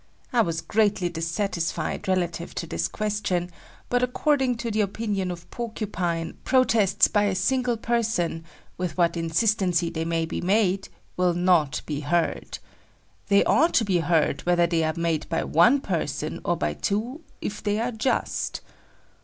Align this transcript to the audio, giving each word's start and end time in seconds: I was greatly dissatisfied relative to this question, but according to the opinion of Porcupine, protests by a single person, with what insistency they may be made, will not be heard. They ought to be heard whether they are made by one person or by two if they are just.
I 0.33 0.41
was 0.41 0.61
greatly 0.61 1.09
dissatisfied 1.09 2.07
relative 2.07 2.55
to 2.55 2.65
this 2.65 2.87
question, 2.87 3.51
but 3.87 4.01
according 4.01 4.57
to 4.57 4.71
the 4.71 4.81
opinion 4.81 5.29
of 5.29 5.47
Porcupine, 5.51 6.39
protests 6.43 7.07
by 7.07 7.25
a 7.25 7.35
single 7.35 7.77
person, 7.77 8.43
with 8.79 8.97
what 8.97 9.15
insistency 9.15 9.91
they 9.91 10.03
may 10.03 10.25
be 10.25 10.41
made, 10.41 10.89
will 11.17 11.35
not 11.35 11.83
be 11.85 11.99
heard. 11.99 12.57
They 13.27 13.43
ought 13.43 13.75
to 13.75 13.85
be 13.85 13.99
heard 13.99 14.41
whether 14.47 14.65
they 14.65 14.83
are 14.85 14.97
made 14.97 15.29
by 15.29 15.43
one 15.43 15.79
person 15.81 16.41
or 16.43 16.57
by 16.57 16.73
two 16.73 17.21
if 17.39 17.61
they 17.61 17.77
are 17.79 17.91
just. 17.91 18.61